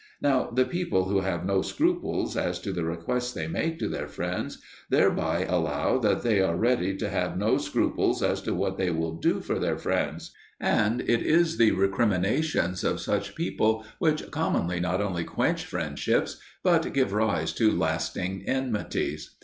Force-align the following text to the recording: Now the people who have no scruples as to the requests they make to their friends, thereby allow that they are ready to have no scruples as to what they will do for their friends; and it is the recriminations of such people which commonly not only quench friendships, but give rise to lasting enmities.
Now 0.19 0.49
the 0.49 0.65
people 0.65 1.05
who 1.09 1.19
have 1.19 1.45
no 1.45 1.61
scruples 1.61 2.35
as 2.35 2.57
to 2.61 2.71
the 2.71 2.83
requests 2.83 3.33
they 3.33 3.45
make 3.47 3.77
to 3.77 3.87
their 3.87 4.07
friends, 4.07 4.59
thereby 4.89 5.45
allow 5.47 5.99
that 5.99 6.23
they 6.23 6.41
are 6.41 6.57
ready 6.57 6.97
to 6.97 7.07
have 7.07 7.37
no 7.37 7.59
scruples 7.59 8.23
as 8.23 8.41
to 8.41 8.55
what 8.55 8.77
they 8.79 8.89
will 8.89 9.13
do 9.17 9.41
for 9.41 9.59
their 9.59 9.77
friends; 9.77 10.31
and 10.59 11.01
it 11.01 11.21
is 11.21 11.57
the 11.59 11.69
recriminations 11.73 12.83
of 12.83 12.99
such 12.99 13.35
people 13.35 13.85
which 13.99 14.31
commonly 14.31 14.79
not 14.79 15.01
only 15.01 15.23
quench 15.23 15.65
friendships, 15.65 16.39
but 16.63 16.95
give 16.95 17.13
rise 17.13 17.53
to 17.53 17.69
lasting 17.71 18.41
enmities. 18.47 19.35